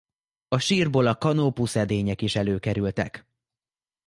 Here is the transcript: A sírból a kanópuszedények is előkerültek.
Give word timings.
A 0.47 0.59
sírból 0.59 1.07
a 1.07 1.17
kanópuszedények 1.17 2.21
is 2.21 2.35
előkerültek. 2.35 3.27